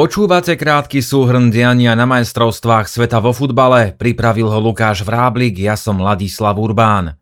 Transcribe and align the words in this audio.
Počúvate 0.00 0.56
krátky 0.56 1.04
súhrn 1.04 1.52
diania 1.52 1.92
na 1.92 2.08
majstrovstvách 2.08 2.88
sveta 2.88 3.20
vo 3.20 3.36
futbale, 3.36 3.92
pripravil 3.92 4.48
ho 4.48 4.56
Lukáš 4.56 5.04
Vráblik, 5.04 5.60
ja 5.60 5.76
som 5.76 6.00
Ladislav 6.00 6.56
Urbán. 6.56 7.20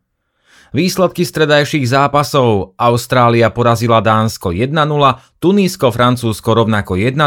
Výsledky 0.71 1.27
stredajších 1.27 1.91
zápasov 1.91 2.79
Austrália 2.79 3.51
porazila 3.51 3.99
Dánsko 3.99 4.55
1-0, 4.55 4.71
Tunísko 5.43 5.91
Francúzsko 5.91 6.55
rovnako 6.55 6.95
1-0, 6.95 7.19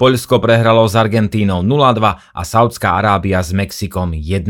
Poľsko 0.00 0.40
prehralo 0.40 0.88
s 0.88 0.96
Argentínou 0.96 1.60
0-2 1.60 2.08
a 2.08 2.40
Saudská 2.40 2.96
Arábia 2.96 3.44
s 3.44 3.52
Mexikom 3.52 4.16
1-2. 4.16 4.48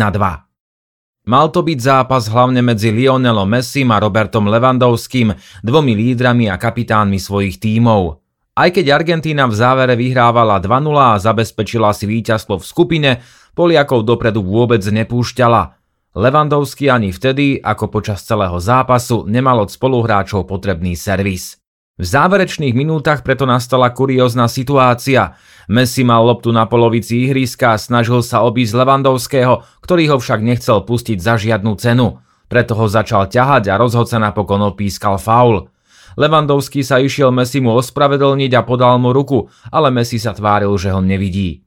Mal 1.26 1.46
to 1.50 1.66
byť 1.66 1.78
zápas 1.82 2.30
hlavne 2.30 2.62
medzi 2.62 2.94
Lionelom 2.94 3.58
Messim 3.58 3.90
a 3.90 3.98
Robertom 3.98 4.46
Levandovským, 4.46 5.34
dvomi 5.66 5.98
lídrami 5.98 6.46
a 6.46 6.54
kapitánmi 6.54 7.18
svojich 7.18 7.58
tímov. 7.58 8.27
Aj 8.58 8.74
keď 8.74 8.90
Argentína 8.90 9.46
v 9.46 9.54
závere 9.54 9.94
vyhrávala 9.94 10.58
2-0 10.58 10.90
a 10.98 11.22
zabezpečila 11.22 11.94
si 11.94 12.10
víťazstvo 12.10 12.58
v 12.58 12.66
skupine, 12.66 13.10
Poliakov 13.54 14.02
dopredu 14.02 14.42
vôbec 14.42 14.82
nepúšťala. 14.82 15.78
Levandovský 16.18 16.90
ani 16.90 17.14
vtedy, 17.14 17.62
ako 17.62 17.86
počas 17.86 18.26
celého 18.26 18.58
zápasu, 18.58 19.30
nemal 19.30 19.62
od 19.62 19.70
spoluhráčov 19.70 20.50
potrebný 20.50 20.98
servis. 20.98 21.62
V 21.98 22.06
záverečných 22.06 22.74
minútach 22.74 23.22
preto 23.22 23.46
nastala 23.46 23.94
kuriózna 23.94 24.50
situácia. 24.50 25.38
Messi 25.70 26.02
mal 26.02 26.26
loptu 26.26 26.50
na 26.50 26.66
polovici 26.66 27.30
ihriska 27.30 27.74
a 27.74 27.78
snažil 27.78 28.26
sa 28.26 28.42
obísť 28.42 28.74
Levandovského, 28.74 29.62
ktorý 29.86 30.14
ho 30.14 30.18
však 30.18 30.42
nechcel 30.42 30.82
pustiť 30.82 31.22
za 31.22 31.38
žiadnu 31.38 31.78
cenu. 31.78 32.18
Preto 32.50 32.74
ho 32.74 32.90
začal 32.90 33.30
ťahať 33.30 33.70
a 33.70 33.78
rozhodca 33.78 34.18
napokon 34.18 34.66
opískal 34.66 35.14
faul. 35.22 35.70
Levandovský 36.18 36.82
sa 36.82 36.98
išiel 36.98 37.30
Messi 37.30 37.62
mu 37.62 37.78
ospravedlniť 37.78 38.50
a 38.58 38.66
podal 38.66 38.98
mu 38.98 39.14
ruku, 39.14 39.46
ale 39.70 39.94
Messi 39.94 40.18
sa 40.18 40.34
tváril, 40.34 40.74
že 40.74 40.90
ho 40.90 40.98
nevidí. 40.98 41.62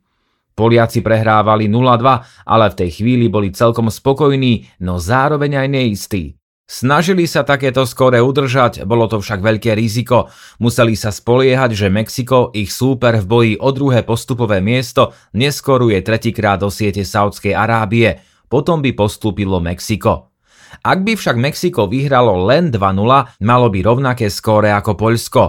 Poliaci 0.52 1.00
prehrávali 1.00 1.72
0-2, 1.72 2.44
ale 2.44 2.66
v 2.68 2.76
tej 2.76 2.90
chvíli 3.00 3.32
boli 3.32 3.56
celkom 3.56 3.88
spokojní, 3.88 4.84
no 4.84 5.00
zároveň 5.00 5.64
aj 5.64 5.68
neistí. 5.72 6.24
Snažili 6.68 7.28
sa 7.28 7.44
takéto 7.44 7.84
skore 7.84 8.20
udržať, 8.20 8.88
bolo 8.88 9.08
to 9.08 9.20
však 9.20 9.44
veľké 9.44 9.76
riziko. 9.76 10.32
Museli 10.60 10.96
sa 10.96 11.12
spoliehať, 11.12 11.76
že 11.76 11.88
Mexiko, 11.92 12.52
ich 12.56 12.72
súper 12.72 13.20
v 13.20 13.28
boji 13.28 13.54
o 13.60 13.76
druhé 13.76 14.08
postupové 14.08 14.64
miesto, 14.64 15.12
neskoruje 15.36 16.00
tretíkrát 16.00 16.64
do 16.64 16.72
siete 16.72 17.04
Saudskej 17.04 17.52
Arábie. 17.56 18.24
Potom 18.48 18.80
by 18.80 18.96
postúpilo 18.96 19.60
Mexiko. 19.60 20.31
Ak 20.80 21.04
by 21.04 21.20
však 21.20 21.36
Mexiko 21.36 21.92
vyhralo 21.92 22.48
len 22.48 22.72
2-0, 22.72 23.44
malo 23.44 23.68
by 23.68 23.80
rovnaké 23.84 24.32
skóre 24.32 24.72
ako 24.72 24.96
Poľsko. 24.96 25.44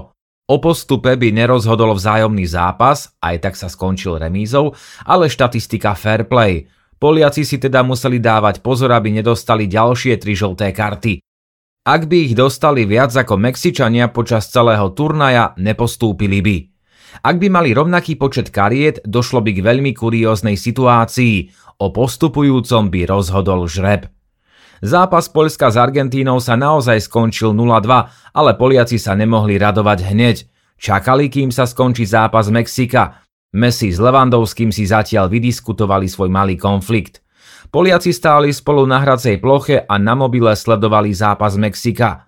O 0.50 0.58
postupe 0.58 1.14
by 1.14 1.30
nerozhodol 1.30 1.94
vzájomný 1.94 2.44
zápas, 2.50 3.14
aj 3.22 3.36
tak 3.46 3.54
sa 3.54 3.70
skončil 3.70 4.18
remízou, 4.18 4.74
ale 5.06 5.30
štatistika 5.30 5.94
fair 5.94 6.26
play. 6.26 6.66
Poliaci 6.98 7.46
si 7.46 7.58
teda 7.62 7.86
museli 7.86 8.18
dávať 8.18 8.62
pozor, 8.62 8.90
aby 8.94 9.14
nedostali 9.14 9.70
ďalšie 9.70 10.18
tri 10.18 10.34
žlté 10.34 10.74
karty. 10.74 11.22
Ak 11.82 12.06
by 12.06 12.30
ich 12.30 12.34
dostali 12.38 12.86
viac 12.86 13.10
ako 13.10 13.34
Mexičania 13.38 14.06
počas 14.14 14.46
celého 14.50 14.94
turnaja, 14.94 15.50
nepostúpili 15.58 16.38
by. 16.38 16.56
Ak 17.26 17.42
by 17.42 17.50
mali 17.50 17.74
rovnaký 17.74 18.14
počet 18.14 18.54
kariet, 18.54 19.02
došlo 19.02 19.42
by 19.42 19.50
k 19.50 19.60
veľmi 19.66 19.90
kurióznej 19.90 20.54
situácii. 20.54 21.50
O 21.82 21.90
postupujúcom 21.90 22.86
by 22.86 23.00
rozhodol 23.10 23.66
žreb. 23.66 24.06
Zápas 24.82 25.30
Poľska 25.30 25.70
s 25.70 25.78
Argentínou 25.78 26.42
sa 26.42 26.58
naozaj 26.58 27.06
skončil 27.06 27.54
0-2, 27.54 28.34
ale 28.34 28.50
Poliaci 28.58 28.98
sa 28.98 29.14
nemohli 29.14 29.54
radovať 29.54 30.10
hneď. 30.10 30.42
Čakali, 30.74 31.30
kým 31.30 31.54
sa 31.54 31.70
skončí 31.70 32.02
zápas 32.02 32.50
Mexika. 32.50 33.22
Messi 33.54 33.94
s 33.94 34.02
Levandovským 34.02 34.74
si 34.74 34.82
zatiaľ 34.82 35.30
vydiskutovali 35.30 36.10
svoj 36.10 36.34
malý 36.34 36.58
konflikt. 36.58 37.22
Poliaci 37.70 38.10
stáli 38.10 38.50
spolu 38.50 38.82
na 38.82 38.98
hracej 38.98 39.38
ploche 39.38 39.86
a 39.86 39.94
na 40.02 40.18
mobile 40.18 40.50
sledovali 40.58 41.14
zápas 41.14 41.54
Mexika. 41.54 42.26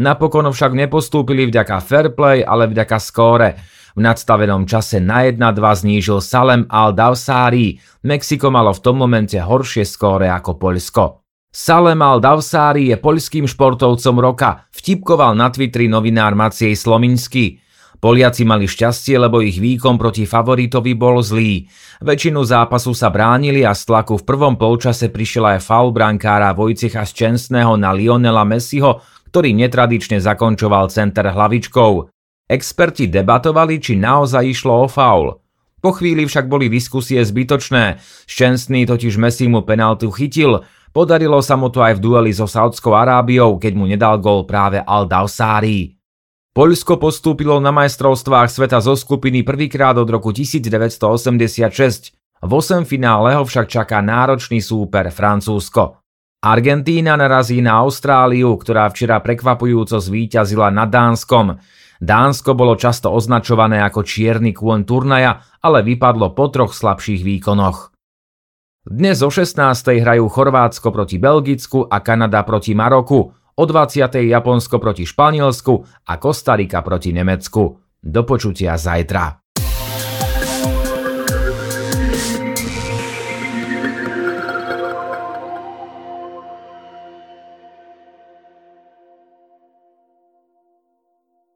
Napokon 0.00 0.48
však 0.48 0.72
nepostúpili 0.72 1.52
vďaka 1.52 1.84
fair 1.84 2.16
play, 2.16 2.40
ale 2.40 2.72
vďaka 2.72 2.96
skóre. 2.96 3.60
V 3.92 4.00
nadstavenom 4.00 4.64
čase 4.64 5.04
na 5.04 5.28
1-2 5.28 5.36
znížil 5.84 6.24
Salem 6.24 6.64
al-Dawsari. 6.64 7.76
Mexiko 8.08 8.48
malo 8.48 8.72
v 8.72 8.80
tom 8.80 8.96
momente 8.96 9.36
horšie 9.36 9.84
skóre 9.84 10.32
ako 10.32 10.56
Poľsko. 10.56 11.04
Salemal 11.50 12.22
Davsári 12.22 12.94
je 12.94 12.96
poľským 12.96 13.42
športovcom 13.42 14.22
roka, 14.22 14.70
vtipkoval 14.70 15.34
na 15.34 15.50
Twitteri 15.50 15.90
novinár 15.90 16.38
Maciej 16.38 16.78
Slominský. 16.78 17.58
Poliaci 17.98 18.46
mali 18.46 18.70
šťastie, 18.70 19.18
lebo 19.18 19.42
ich 19.42 19.58
výkon 19.58 19.98
proti 19.98 20.30
favoritovi 20.30 20.94
bol 20.94 21.18
zlý. 21.18 21.66
Väčšinu 22.06 22.46
zápasu 22.46 22.94
sa 22.94 23.10
bránili 23.10 23.66
a 23.66 23.74
z 23.74 23.82
tlaku 23.82 24.22
v 24.22 24.26
prvom 24.30 24.54
polčase 24.54 25.10
prišiel 25.10 25.58
aj 25.58 25.66
faul 25.66 25.90
brankára 25.90 26.54
Vojcecha 26.54 27.02
z 27.02 27.12
Čensného 27.18 27.74
na 27.74 27.90
Lionela 27.98 28.46
Messiho, 28.46 29.02
ktorý 29.34 29.50
netradične 29.50 30.22
zakončoval 30.22 30.86
center 30.86 31.34
hlavičkou. 31.34 32.06
Experti 32.46 33.10
debatovali, 33.10 33.82
či 33.82 33.98
naozaj 33.98 34.46
išlo 34.46 34.86
o 34.86 34.88
faul. 34.88 35.34
Po 35.80 35.96
chvíli 35.96 36.28
však 36.28 36.44
boli 36.44 36.68
diskusie 36.68 37.24
zbytočné. 37.24 37.98
Šťastný 38.28 38.84
totiž 38.84 39.16
Messimu 39.16 39.64
penaltu 39.64 40.12
chytil, 40.12 40.60
Podarilo 40.90 41.38
sa 41.38 41.54
mu 41.54 41.70
to 41.70 41.78
aj 41.86 41.98
v 41.98 42.02
dueli 42.02 42.34
so 42.34 42.50
Saudskou 42.50 42.98
Arábiou, 42.98 43.62
keď 43.62 43.72
mu 43.78 43.86
nedal 43.86 44.18
gol 44.18 44.42
práve 44.42 44.82
Al 44.82 45.06
Dawsari. 45.06 45.94
Poľsko 46.50 46.98
postúpilo 46.98 47.62
na 47.62 47.70
majstrovstvách 47.70 48.50
sveta 48.50 48.82
zo 48.82 48.98
skupiny 48.98 49.46
prvýkrát 49.46 49.94
od 49.94 50.10
roku 50.10 50.34
1986. 50.34 52.10
V 52.42 52.50
8 52.50 52.82
finále 52.90 53.38
ho 53.38 53.46
však 53.46 53.70
čaká 53.70 54.02
náročný 54.02 54.58
súper 54.58 55.14
Francúzsko. 55.14 56.02
Argentína 56.42 57.14
narazí 57.14 57.62
na 57.62 57.78
Austráliu, 57.78 58.58
ktorá 58.58 58.90
včera 58.90 59.22
prekvapujúco 59.22 59.94
zvíťazila 60.02 60.74
nad 60.74 60.90
Dánskom. 60.90 61.60
Dánsko 62.02 62.56
bolo 62.58 62.74
často 62.74 63.14
označované 63.14 63.78
ako 63.84 64.02
čierny 64.02 64.50
kôň 64.50 64.88
turnaja, 64.88 65.44
ale 65.62 65.86
vypadlo 65.86 66.34
po 66.34 66.50
troch 66.50 66.74
slabších 66.74 67.22
výkonoch. 67.22 67.92
Dnes 68.90 69.22
o 69.22 69.30
16. 69.30 70.02
hrajú 70.02 70.26
Chorvátsko 70.26 70.90
proti 70.90 71.14
Belgicku 71.14 71.86
a 71.86 72.02
Kanada 72.02 72.42
proti 72.42 72.74
Maroku, 72.74 73.22
o 73.54 73.62
20. 73.62 74.18
Japonsko 74.26 74.82
proti 74.82 75.06
Španielsku 75.06 75.86
a 76.10 76.18
Kostarika 76.18 76.82
proti 76.82 77.14
Nemecku. 77.14 77.78
Do 78.02 78.26
počutia 78.26 78.74
zajtra. 78.74 79.39